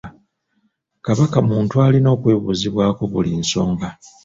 Kabaka 1.05 1.37
muntu 1.49 1.73
alina 1.85 2.09
okwebuuzibwako 2.15 3.01
buli 3.11 3.31
nsonga. 3.41 3.87